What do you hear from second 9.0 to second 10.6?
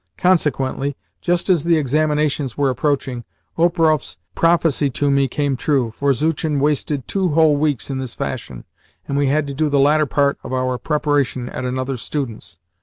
and we had to do the latter part of